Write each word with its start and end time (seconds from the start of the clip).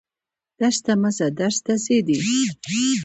درس 0.59 0.77
ته 0.85 0.93
مه 1.01 1.09
ځه 1.17 1.27
درس 1.39 1.57
ته 1.65 1.73
ځه 1.83 1.95
دي 2.07 2.17